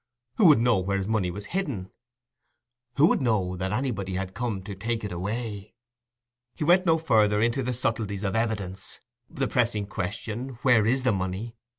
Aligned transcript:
Who 0.37 0.45
would 0.47 0.57
know 0.57 0.79
where 0.79 0.97
his 0.97 1.07
money 1.07 1.29
was 1.29 1.45
hidden? 1.53 1.91
Who 2.95 3.05
would 3.09 3.21
know 3.21 3.55
that 3.57 3.71
anybody 3.71 4.15
had 4.15 4.33
come 4.33 4.63
to 4.63 4.73
take 4.73 5.03
it 5.03 5.11
away? 5.11 5.75
He 6.55 6.63
went 6.63 6.87
no 6.87 6.97
farther 6.97 7.39
into 7.39 7.61
the 7.61 7.71
subtleties 7.71 8.23
of 8.23 8.35
evidence: 8.35 8.99
the 9.29 9.47
pressing 9.47 9.85
question, 9.85 10.53
"Where 10.63 10.87
is 10.87 11.03
the 11.03 11.11
money?" 11.11 11.55